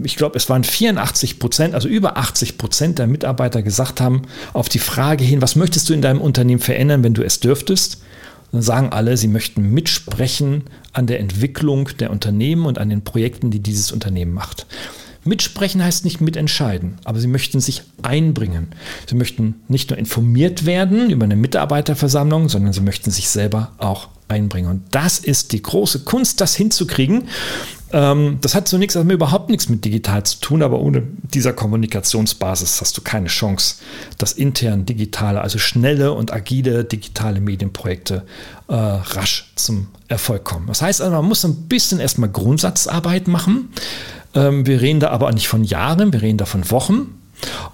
[0.03, 4.69] ich glaube, es waren 84 Prozent, also über 80 Prozent der Mitarbeiter gesagt haben, auf
[4.69, 7.99] die Frage hin, was möchtest du in deinem Unternehmen verändern, wenn du es dürftest,
[8.51, 13.51] dann sagen alle, sie möchten mitsprechen an der Entwicklung der Unternehmen und an den Projekten,
[13.51, 14.65] die dieses Unternehmen macht.
[15.25, 18.67] Mitsprechen heißt nicht mitentscheiden, aber sie möchten sich einbringen.
[19.09, 24.09] Sie möchten nicht nur informiert werden über eine Mitarbeiterversammlung, sondern sie möchten sich selber auch
[24.27, 24.69] einbringen.
[24.69, 27.27] Und das ist die große Kunst, das hinzukriegen.
[27.91, 32.81] Ähm, das hat zunächst einmal überhaupt nichts mit digital zu tun, aber ohne dieser Kommunikationsbasis
[32.81, 33.75] hast du keine Chance,
[34.17, 38.23] dass intern digitale, also schnelle und agile digitale Medienprojekte
[38.67, 40.67] äh, rasch zum Erfolg kommen.
[40.67, 43.69] Das heißt also, man muss ein bisschen erstmal Grundsatzarbeit machen.
[44.33, 47.19] Ähm, wir reden da aber nicht von Jahren, wir reden da von Wochen.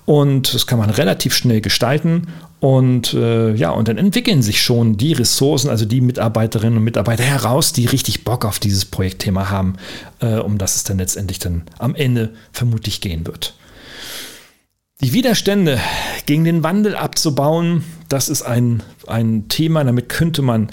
[0.05, 2.27] Und das kann man relativ schnell gestalten.
[2.61, 7.23] Und äh, ja, und dann entwickeln sich schon die Ressourcen, also die Mitarbeiterinnen und Mitarbeiter
[7.23, 9.77] heraus, die richtig Bock auf dieses Projektthema haben,
[10.19, 13.55] äh, um das es dann letztendlich dann am Ende vermutlich gehen wird.
[15.01, 15.79] Die Widerstände
[16.27, 20.69] gegen den Wandel abzubauen, das ist ein, ein Thema, damit könnte man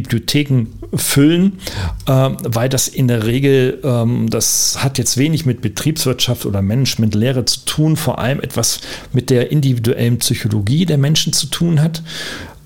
[0.00, 1.58] Bibliotheken füllen,
[2.06, 7.44] äh, weil das in der Regel, ähm, das hat jetzt wenig mit Betriebswirtschaft oder Managementlehre
[7.46, 8.80] zu tun, vor allem etwas
[9.12, 12.02] mit der individuellen Psychologie der Menschen zu tun hat.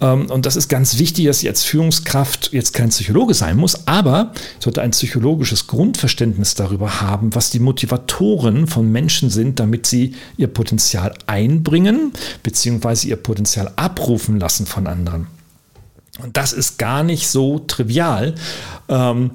[0.00, 3.86] Ähm, und das ist ganz wichtig, dass ich als Führungskraft jetzt kein Psychologe sein muss,
[3.86, 10.14] aber sollte ein psychologisches Grundverständnis darüber haben, was die Motivatoren von Menschen sind, damit sie
[10.36, 12.12] ihr Potenzial einbringen,
[12.42, 15.39] beziehungsweise ihr Potenzial abrufen lassen von anderen.
[16.22, 18.34] Und das ist gar nicht so trivial.
[18.88, 19.32] Ähm,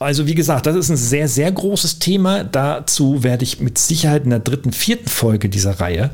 [0.00, 2.44] also wie gesagt, das ist ein sehr, sehr großes Thema.
[2.44, 6.10] Dazu werde ich mit Sicherheit in der dritten, vierten Folge dieser Reihe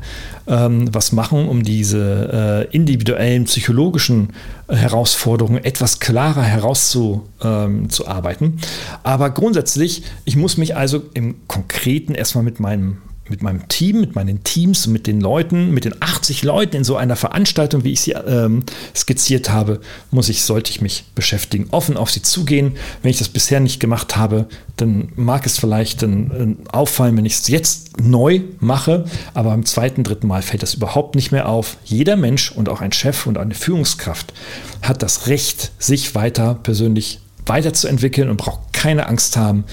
[0.47, 4.29] ähm, was machen, um diese äh, individuellen psychologischen
[4.69, 8.45] Herausforderungen etwas klarer herauszuarbeiten.
[8.45, 8.57] Ähm,
[9.03, 12.97] Aber grundsätzlich, ich muss mich also im Konkreten erstmal mit meinem
[13.31, 16.97] mit meinem Team, mit meinen Teams, mit den Leuten, mit den 80 Leuten in so
[16.97, 18.63] einer Veranstaltung, wie ich sie ähm,
[18.95, 19.79] skizziert habe,
[20.11, 22.73] muss ich, sollte ich mich beschäftigen, offen auf sie zugehen.
[23.01, 27.25] Wenn ich das bisher nicht gemacht habe, dann mag es vielleicht dann äh, auffallen, wenn
[27.25, 31.47] ich es jetzt neu mache, aber beim zweiten, dritten Mal fällt das überhaupt nicht mehr
[31.47, 31.77] auf.
[31.85, 34.33] Jeder Mensch und auch ein Chef und eine Führungskraft
[34.81, 37.19] hat das Recht, sich weiter persönlich
[37.51, 39.65] weiterzuentwickeln und braucht keine Angst haben,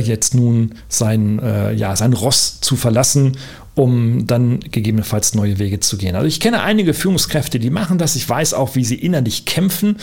[0.00, 3.36] jetzt nun sein, äh, ja, sein Ross zu verlassen
[3.74, 6.14] um dann gegebenenfalls neue Wege zu gehen.
[6.14, 8.16] Also ich kenne einige Führungskräfte, die machen das.
[8.16, 9.96] Ich weiß auch, wie sie innerlich kämpfen,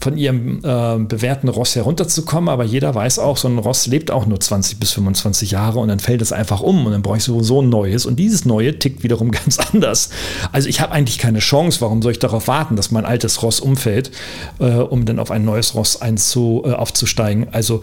[0.00, 2.48] von ihrem äh, bewährten Ross herunterzukommen.
[2.48, 5.88] Aber jeder weiß auch, so ein Ross lebt auch nur 20 bis 25 Jahre und
[5.88, 8.06] dann fällt es einfach um und dann brauche ich sowieso ein neues.
[8.06, 10.10] Und dieses neue tickt wiederum ganz anders.
[10.52, 11.80] Also ich habe eigentlich keine Chance.
[11.80, 14.12] Warum soll ich darauf warten, dass mein altes Ross umfällt,
[14.60, 17.48] äh, um dann auf ein neues Ross einzu, äh, aufzusteigen?
[17.50, 17.82] Also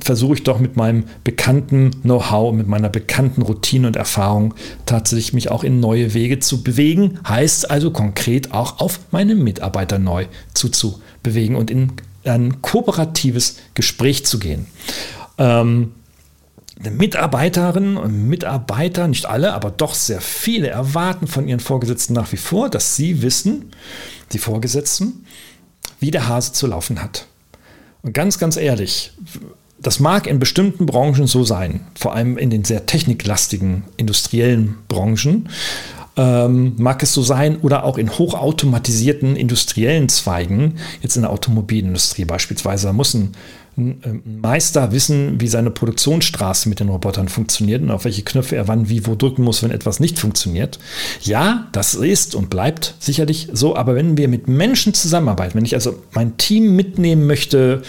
[0.00, 4.54] versuche ich doch mit meinem bekannten Know-how, mit meiner bekannten Routine und Erfahrung Erfahrung,
[4.86, 7.18] tatsächlich mich auch in neue Wege zu bewegen.
[7.26, 11.92] Heißt also konkret auch auf meine Mitarbeiter neu zuzubewegen und in
[12.24, 14.66] ein kooperatives Gespräch zu gehen.
[15.38, 15.92] Ähm,
[16.78, 22.36] Mitarbeiterinnen und Mitarbeiter, nicht alle, aber doch sehr viele, erwarten von ihren Vorgesetzten nach wie
[22.36, 23.72] vor, dass sie wissen,
[24.32, 25.26] die Vorgesetzten,
[26.00, 27.26] wie der Hase zu laufen hat.
[28.02, 29.12] Und ganz, ganz ehrlich,
[29.82, 35.48] das mag in bestimmten Branchen so sein, vor allem in den sehr techniklastigen industriellen Branchen.
[36.14, 42.26] Ähm, mag es so sein oder auch in hochautomatisierten industriellen Zweigen, jetzt in der Automobilindustrie
[42.26, 43.32] beispielsweise, da muss ein,
[43.78, 48.68] ein Meister wissen, wie seine Produktionsstraße mit den Robotern funktioniert und auf welche Knöpfe er
[48.68, 50.78] wann wie wo drücken muss, wenn etwas nicht funktioniert.
[51.22, 55.74] Ja, das ist und bleibt sicherlich so, aber wenn wir mit Menschen zusammenarbeiten, wenn ich
[55.74, 57.82] also mein Team mitnehmen möchte,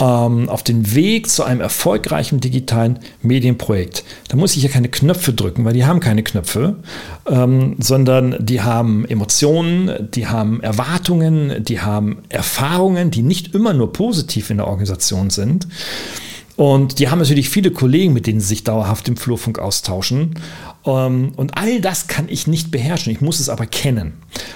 [0.00, 4.04] ähm, auf den Weg zu einem erfolgreichen digitalen Medienprojekt.
[4.28, 6.76] Da muss ich ja keine Knöpfe drücken, weil die haben keine Knöpfe,
[7.28, 13.92] ähm, sondern die haben Emotionen, die haben Erwartungen, die haben Erfahrungen, die nicht immer nur
[13.92, 15.66] positiv in der Organisation sind.
[16.56, 20.36] Und die haben natürlich viele Kollegen, mit denen sie sich dauerhaft im Flurfunk austauschen.
[20.86, 23.12] Ähm, und all das kann ich nicht beherrschen.
[23.12, 24.14] Ich muss es aber kennen.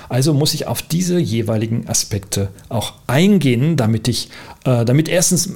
[0.09, 4.29] Also muss ich auf diese jeweiligen Aspekte auch eingehen, damit ich,
[4.65, 5.53] äh, damit erstens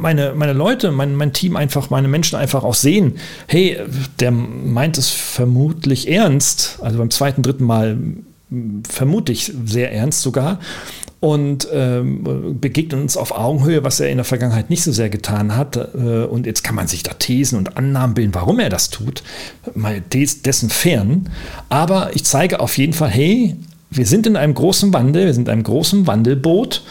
[0.00, 3.16] meine, meine Leute, mein, mein Team einfach, meine Menschen einfach auch sehen,
[3.48, 3.78] hey,
[4.20, 6.78] der meint es vermutlich ernst.
[6.80, 7.98] Also beim zweiten, dritten Mal
[8.88, 10.60] vermute ich sehr ernst sogar
[11.22, 15.54] und ähm, begegnet uns auf Augenhöhe, was er in der Vergangenheit nicht so sehr getan
[15.54, 15.76] hat.
[15.76, 19.22] Äh, und jetzt kann man sich da Thesen und Annahmen bilden, warum er das tut,
[19.76, 21.30] mal des, dessen fern.
[21.68, 23.54] Aber ich zeige auf jeden Fall, hey,
[23.88, 26.82] wir sind in einem großen Wandel, wir sind in einem großen Wandelboot.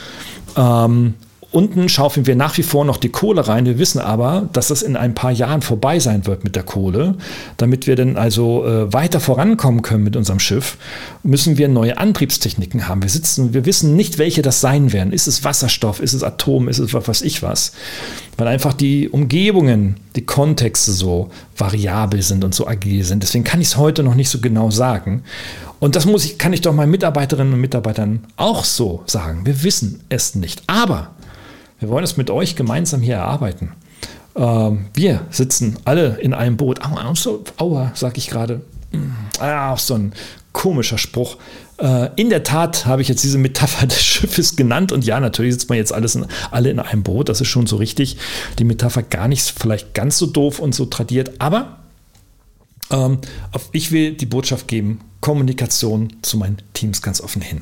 [0.55, 1.15] Ähm,
[1.51, 3.65] Unten schaufeln wir nach wie vor noch die Kohle rein.
[3.65, 7.15] Wir wissen aber, dass das in ein paar Jahren vorbei sein wird mit der Kohle.
[7.57, 10.77] Damit wir dann also äh, weiter vorankommen können mit unserem Schiff,
[11.23, 13.01] müssen wir neue Antriebstechniken haben.
[13.01, 15.11] Wir sitzen, wir wissen nicht, welche das sein werden.
[15.11, 15.99] Ist es Wasserstoff?
[15.99, 16.69] Ist es Atom?
[16.69, 17.73] Ist es was weiß ich was?
[18.37, 23.23] Weil einfach die Umgebungen, die Kontexte so variabel sind und so agil sind.
[23.23, 25.23] Deswegen kann ich es heute noch nicht so genau sagen.
[25.81, 29.45] Und das muss ich, kann ich doch meinen Mitarbeiterinnen und Mitarbeitern auch so sagen.
[29.45, 30.63] Wir wissen es nicht.
[30.67, 31.09] Aber
[31.81, 33.73] wir wollen es mit euch gemeinsam hier erarbeiten.
[34.35, 36.79] Ähm, wir sitzen alle in einem Boot.
[36.85, 37.13] Aua,
[37.57, 38.61] aua sag ich gerade.
[39.39, 40.13] Ah, so ein
[40.53, 41.37] komischer Spruch.
[41.77, 45.53] Äh, in der Tat habe ich jetzt diese Metapher des Schiffes genannt und ja, natürlich
[45.53, 48.17] sitzt man jetzt alles in, alle in einem Boot, das ist schon so richtig.
[48.59, 51.79] Die Metapher gar nicht vielleicht ganz so doof und so tradiert, aber
[52.91, 53.19] ähm,
[53.71, 57.61] ich will die Botschaft geben, Kommunikation zu meinen Teams ganz offen hin.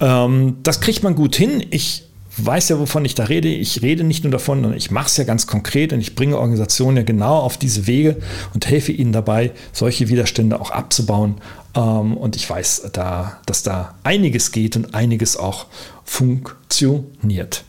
[0.00, 1.64] Ähm, das kriegt man gut hin.
[1.70, 2.07] Ich
[2.44, 3.48] weiß ja, wovon ich da rede.
[3.48, 6.38] Ich rede nicht nur davon, sondern ich mache es ja ganz konkret und ich bringe
[6.38, 8.16] Organisationen ja genau auf diese Wege
[8.54, 11.36] und helfe ihnen dabei, solche Widerstände auch abzubauen.
[11.74, 15.66] Ähm, und ich weiß, da, dass da einiges geht und einiges auch
[16.04, 17.64] funktioniert.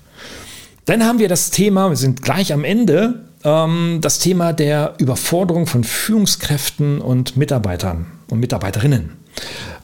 [0.85, 5.67] Dann haben wir das Thema, wir sind gleich am Ende, ähm, das Thema der Überforderung
[5.67, 9.18] von Führungskräften und Mitarbeitern und Mitarbeiterinnen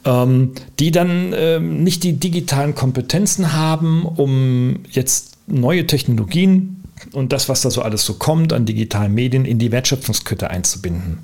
[0.06, 7.50] ähm, die dann ähm, nicht die digitalen Kompetenzen haben, um jetzt neue Technologien und das,
[7.50, 11.20] was da so alles so kommt an digitalen Medien, in die Wertschöpfungskette einzubinden.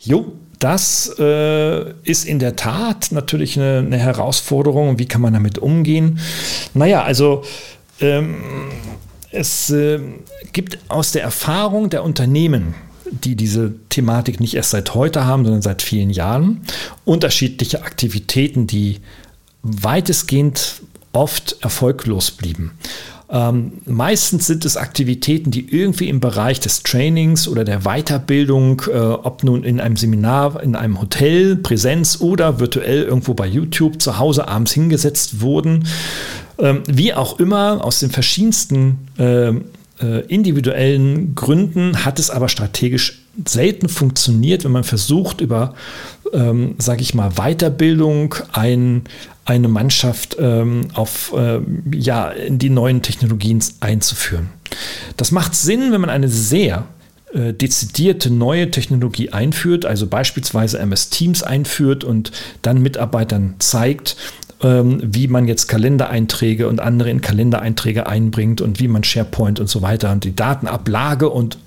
[0.00, 4.98] Jo, das äh, ist in der Tat natürlich eine, eine, Herausforderung.
[4.98, 6.18] Wie kann man damit umgehen?
[6.72, 7.42] Naja, also
[8.00, 8.36] ähm,
[9.30, 10.00] es äh,
[10.52, 12.74] gibt aus der Erfahrung der Unternehmen,
[13.10, 16.62] die diese Thematik nicht erst seit heute haben, sondern seit vielen Jahren.
[17.04, 19.00] Unterschiedliche Aktivitäten, die
[19.62, 22.72] weitestgehend oft erfolglos blieben.
[23.28, 28.98] Ähm, meistens sind es Aktivitäten, die irgendwie im Bereich des Trainings oder der Weiterbildung, äh,
[28.98, 34.18] ob nun in einem Seminar, in einem Hotel, Präsenz oder virtuell irgendwo bei YouTube zu
[34.18, 35.88] Hause abends hingesetzt wurden.
[36.58, 39.60] Ähm, wie auch immer, aus den verschiedensten äh, äh,
[39.98, 45.74] individuellen Gründen hat es aber strategisch selten funktioniert, wenn man versucht, über,
[46.32, 49.02] ähm, sage ich mal, Weiterbildung ein,
[49.44, 51.60] eine Mannschaft ähm, auf, äh,
[51.92, 54.48] ja, in die neuen Technologien einzuführen.
[55.16, 56.86] Das macht Sinn, wenn man eine sehr
[57.32, 62.32] äh, dezidierte neue Technologie einführt, also beispielsweise MS Teams einführt und
[62.62, 64.16] dann Mitarbeitern zeigt,
[64.62, 69.68] ähm, wie man jetzt Kalendereinträge und andere in Kalendereinträge einbringt und wie man SharePoint und
[69.68, 71.58] so weiter und die Datenablage und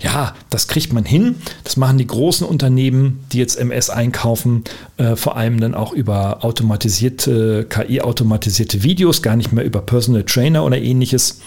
[0.00, 1.34] ja, das kriegt man hin.
[1.64, 4.64] Das machen die großen Unternehmen, die jetzt MS einkaufen,
[4.96, 10.64] äh, vor allem dann auch über automatisierte, KI-automatisierte Videos, gar nicht mehr über Personal Trainer
[10.64, 11.40] oder ähnliches,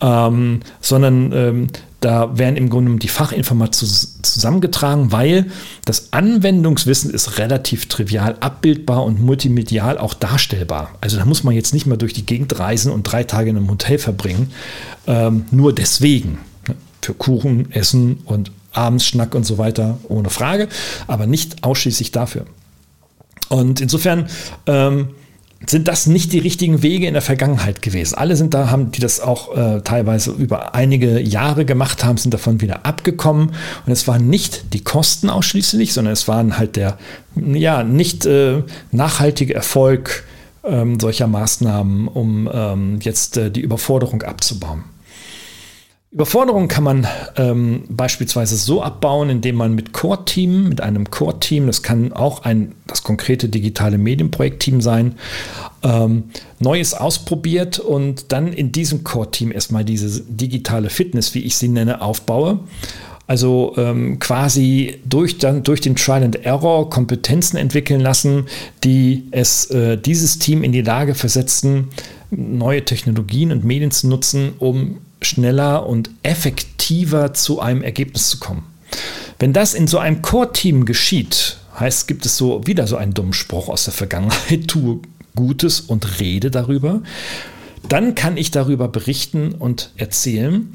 [0.00, 1.66] ähm, sondern ähm,
[2.00, 5.46] da werden im Grunde die Fachinformationen zusammengetragen, weil
[5.84, 10.90] das Anwendungswissen ist relativ trivial abbildbar und multimedial auch darstellbar.
[11.00, 13.56] Also da muss man jetzt nicht mehr durch die Gegend reisen und drei Tage in
[13.56, 14.52] einem Hotel verbringen.
[15.06, 16.38] Ähm, nur deswegen.
[16.68, 20.68] Ne, für Kuchen, Essen und Abendsschnack und so weiter, ohne Frage,
[21.06, 22.44] aber nicht ausschließlich dafür.
[23.48, 24.28] Und insofern
[24.66, 25.08] ähm,
[25.64, 28.16] sind das nicht die richtigen Wege in der Vergangenheit gewesen.
[28.16, 32.34] Alle sind da, haben, die das auch äh, teilweise über einige Jahre gemacht haben, sind
[32.34, 33.52] davon wieder abgekommen.
[33.86, 36.98] Und es waren nicht die Kosten ausschließlich, sondern es waren halt der
[37.34, 40.24] ja, nicht äh, nachhaltige Erfolg
[40.62, 44.84] ähm, solcher Maßnahmen, um ähm, jetzt äh, die Überforderung abzubauen.
[46.12, 51.82] Überforderung kann man ähm, beispielsweise so abbauen, indem man mit Core-Team, mit einem Core-Team, das
[51.82, 55.16] kann auch ein, das konkrete digitale Medienprojekt-Team sein,
[55.82, 56.24] ähm,
[56.60, 62.00] Neues ausprobiert und dann in diesem Core-Team erstmal diese digitale Fitness, wie ich sie nenne,
[62.00, 62.60] aufbaue.
[63.26, 68.46] Also ähm, quasi durch, dann, durch den Trial and Error Kompetenzen entwickeln lassen,
[68.84, 71.88] die es äh, dieses Team in die Lage versetzen,
[72.30, 78.64] neue Technologien und Medien zu nutzen, um schneller und effektiver zu einem Ergebnis zu kommen.
[79.38, 83.32] Wenn das in so einem Core-Team geschieht, heißt, gibt es so wieder so einen dummen
[83.32, 85.00] Spruch aus der Vergangenheit, tue
[85.34, 87.02] Gutes und rede darüber,
[87.88, 90.74] dann kann ich darüber berichten und erzählen.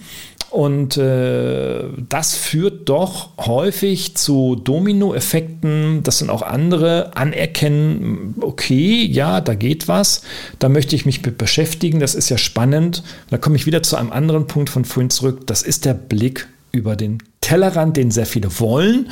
[0.51, 9.39] Und äh, das führt doch häufig zu Dominoeffekten, dass dann auch andere anerkennen, okay, ja,
[9.39, 10.23] da geht was,
[10.59, 13.01] da möchte ich mich mit beschäftigen, das ist ja spannend.
[13.29, 16.49] Da komme ich wieder zu einem anderen Punkt von vorhin zurück, das ist der Blick
[16.73, 19.09] über den Tellerrand, den sehr viele wollen,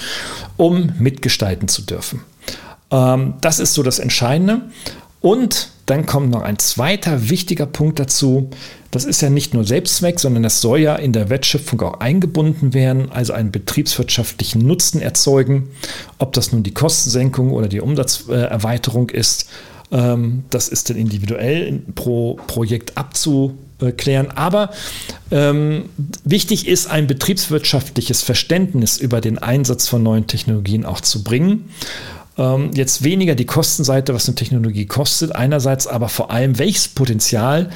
[0.57, 2.19] um mitgestalten zu dürfen.
[2.91, 4.63] Ähm, das ist so das Entscheidende.
[5.21, 8.49] Und dann kommt noch ein zweiter wichtiger Punkt dazu.
[8.91, 12.73] Das ist ja nicht nur Selbstzweck, sondern das soll ja in der Wertschöpfung auch eingebunden
[12.73, 15.69] werden, also einen betriebswirtschaftlichen Nutzen erzeugen.
[16.19, 19.49] Ob das nun die Kostensenkung oder die Umsatzerweiterung ist,
[19.91, 24.31] ähm, das ist dann individuell pro Projekt abzuklären.
[24.31, 24.69] Aber
[25.31, 25.89] ähm,
[26.23, 31.69] wichtig ist, ein betriebswirtschaftliches Verständnis über den Einsatz von neuen Technologien auch zu bringen
[32.39, 37.69] ähm, jetzt weniger die Kostenseite, was eine Technologie kostet, einerseits aber vor allem, welches Potenzial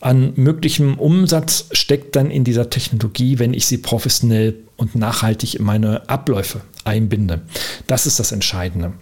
[0.00, 5.64] an möglichem Umsatz steckt dann in dieser Technologie, wenn ich sie professionell und nachhaltig in
[5.64, 7.42] meine Abläufe einbinde.
[7.86, 8.92] Das ist das Entscheidende.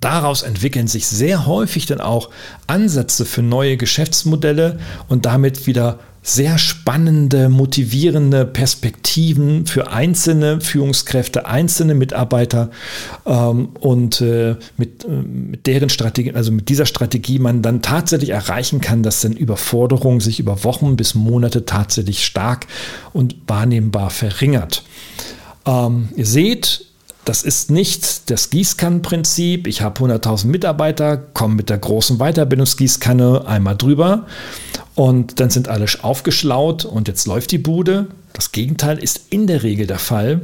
[0.00, 2.30] Daraus entwickeln sich sehr häufig dann auch
[2.66, 11.94] Ansätze für neue Geschäftsmodelle und damit wieder sehr spannende, motivierende Perspektiven für einzelne Führungskräfte, einzelne
[11.94, 12.70] Mitarbeiter
[13.24, 18.30] ähm, und äh, mit, äh, mit deren Strategie, also mit dieser Strategie man dann tatsächlich
[18.30, 22.66] erreichen kann, dass dann Überforderung sich über Wochen bis Monate tatsächlich stark
[23.14, 24.84] und wahrnehmbar verringert.
[25.66, 26.84] Ähm, ihr seht,
[27.24, 29.66] das ist nicht das Gießkannenprinzip.
[29.66, 34.26] Ich habe 100.000 Mitarbeiter, komme mit der großen Weiterbildungsgießkanne einmal drüber
[34.94, 38.08] und dann sind alle aufgeschlaut und jetzt läuft die Bude.
[38.32, 40.42] Das Gegenteil ist in der Regel der Fall,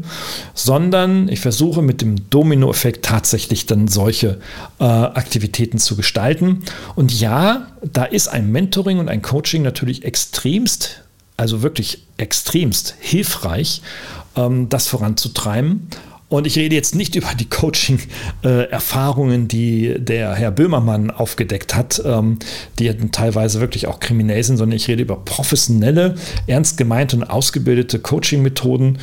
[0.54, 4.40] sondern ich versuche mit dem Dominoeffekt tatsächlich dann solche
[4.80, 6.64] äh, Aktivitäten zu gestalten.
[6.94, 11.02] Und ja, da ist ein Mentoring und ein Coaching natürlich extremst,
[11.36, 13.82] also wirklich extremst hilfreich,
[14.36, 15.88] ähm, das voranzutreiben.
[16.28, 22.38] Und ich rede jetzt nicht über die Coaching-Erfahrungen, die der Herr Böhmermann aufgedeckt hat, ähm,
[22.78, 27.98] die teilweise wirklich auch kriminell sind, sondern ich rede über professionelle, ernst gemeinte und ausgebildete
[27.98, 28.98] Coaching-Methoden,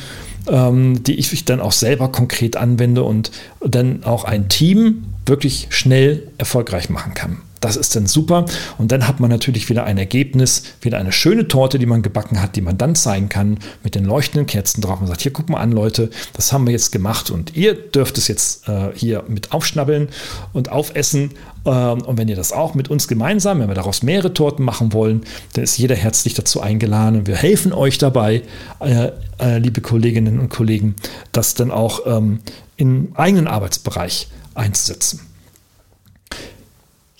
[0.48, 6.28] ähm, die ich dann auch selber konkret anwende und dann auch ein Team wirklich schnell
[6.38, 7.38] erfolgreich machen kann.
[7.64, 8.44] Das ist dann super.
[8.76, 12.42] Und dann hat man natürlich wieder ein Ergebnis, wieder eine schöne Torte, die man gebacken
[12.42, 14.98] hat, die man dann zeigen kann mit den leuchtenden Kerzen drauf.
[15.00, 18.18] Man sagt, hier guck mal an, Leute, das haben wir jetzt gemacht und ihr dürft
[18.18, 20.10] es jetzt äh, hier mit aufschnabbeln
[20.52, 21.30] und aufessen.
[21.64, 24.92] Ähm, und wenn ihr das auch mit uns gemeinsam, wenn wir daraus mehrere Torten machen
[24.92, 25.22] wollen,
[25.54, 28.42] dann ist jeder herzlich dazu eingeladen und wir helfen euch dabei,
[28.80, 29.10] äh,
[29.40, 30.96] äh, liebe Kolleginnen und Kollegen,
[31.32, 32.40] das dann auch ähm,
[32.76, 35.33] im eigenen Arbeitsbereich einzusetzen.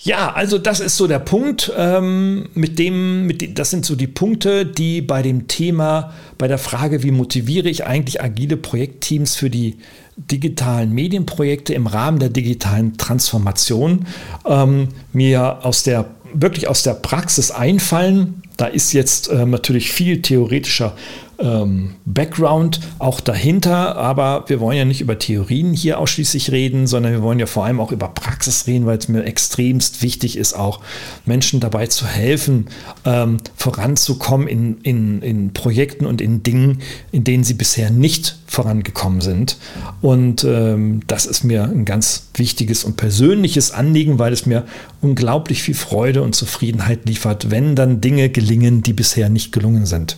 [0.05, 3.95] Ja, also das ist so der Punkt, ähm, mit dem, mit dem, das sind so
[3.95, 9.35] die Punkte, die bei dem Thema, bei der Frage, wie motiviere ich eigentlich agile Projektteams
[9.35, 9.77] für die
[10.15, 14.05] digitalen Medienprojekte im Rahmen der digitalen Transformation,
[14.45, 18.43] ähm, mir aus der wirklich aus der Praxis einfallen.
[18.57, 20.95] Da ist jetzt äh, natürlich viel theoretischer
[21.39, 27.13] ähm, Background auch dahinter, aber wir wollen ja nicht über Theorien hier ausschließlich reden, sondern
[27.13, 30.53] wir wollen ja vor allem auch über Praxis reden, weil es mir extremst wichtig ist,
[30.53, 30.81] auch
[31.25, 32.67] Menschen dabei zu helfen,
[33.05, 36.81] ähm, voranzukommen in, in, in Projekten und in Dingen,
[37.11, 39.57] in denen sie bisher nicht vorangekommen sind.
[40.01, 44.63] Und ähm, das ist mir ein ganz wichtiges und persönliches Anliegen, weil es mir
[45.01, 50.17] unglaublich viel Freude und Zufriedenheit liefert, wenn dann Dinge gelingen, die bisher nicht gelungen sind.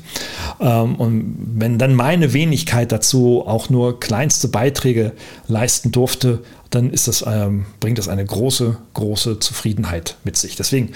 [0.61, 5.13] Ähm, und wenn dann meine Wenigkeit dazu auch nur kleinste Beiträge
[5.47, 10.55] leisten durfte, dann ist das, ähm, bringt das eine große, große Zufriedenheit mit sich.
[10.55, 10.91] Deswegen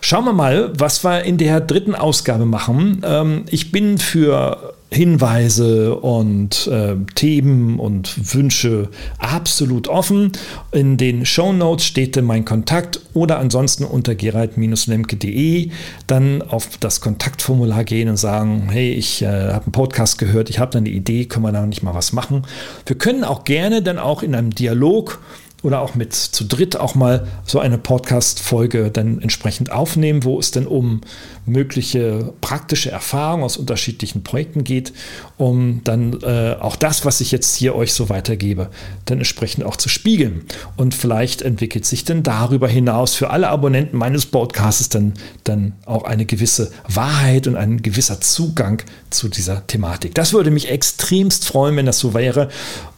[0.00, 3.02] schauen wir mal, was wir in der dritten Ausgabe machen.
[3.04, 10.30] Ähm, ich bin für Hinweise und äh, Themen und Wünsche absolut offen.
[10.70, 15.70] In den Show Notes steht mein Kontakt oder ansonsten unter gerald-lemke.de
[16.06, 20.60] dann auf das Kontaktformular gehen und sagen, hey, ich äh, habe einen Podcast gehört, ich
[20.60, 22.44] habe eine Idee, können wir da nicht mal was machen.
[22.86, 25.15] Wir können auch gerne dann auch in einem Dialog
[25.66, 30.52] oder auch mit zu dritt auch mal so eine Podcast-Folge dann entsprechend aufnehmen, wo es
[30.52, 31.00] dann um
[31.44, 34.92] mögliche praktische Erfahrungen aus unterschiedlichen Projekten geht,
[35.38, 38.70] um dann äh, auch das, was ich jetzt hier euch so weitergebe,
[39.04, 40.46] dann entsprechend auch zu spiegeln.
[40.76, 45.12] Und vielleicht entwickelt sich dann darüber hinaus für alle Abonnenten meines Podcasts dann,
[45.44, 50.14] dann auch eine gewisse Wahrheit und ein gewisser Zugang zu dieser Thematik.
[50.14, 52.48] Das würde mich extremst freuen, wenn das so wäre.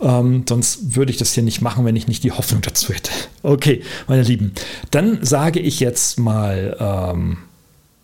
[0.01, 3.11] Ähm, sonst würde ich das hier nicht machen, wenn ich nicht die Hoffnung dazu hätte.
[3.41, 4.53] Okay, meine Lieben,
[4.91, 6.76] dann sage ich jetzt mal.
[6.80, 7.39] Ähm,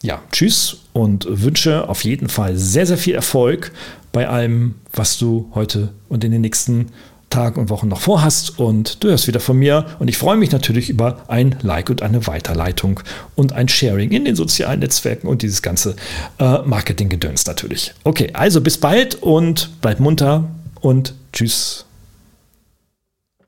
[0.05, 3.73] ja, tschüss und wünsche auf jeden Fall sehr, sehr viel Erfolg
[4.15, 6.87] bei allem, was du heute und in den nächsten
[7.31, 8.59] Tagen und Wochen noch vorhast.
[8.61, 9.87] Und du hörst wieder von mir.
[9.99, 13.01] Und ich freue mich natürlich über ein Like und eine Weiterleitung
[13.35, 15.97] und ein Sharing in den sozialen Netzwerken und dieses ganze
[16.39, 17.93] äh, Marketing-Gedöns natürlich.
[18.05, 20.49] Okay, also bis bald und bleib munter
[20.81, 21.85] und tschüss.